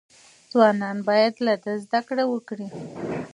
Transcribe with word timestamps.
ځوانان 0.51 0.97
باید 1.07 1.33
له 1.45 1.53
ده 1.63 1.73
زده 1.83 1.99
کړه 2.07 2.23
وکړي. 2.27 2.67